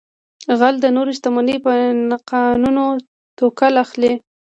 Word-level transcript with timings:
غل 0.59 0.75
د 0.81 0.85
نورو 0.95 1.11
شتمنۍ 1.17 1.57
په 1.65 1.71
ناقانونه 2.09 2.83
توګه 3.39 3.65
اخلي 3.83 4.13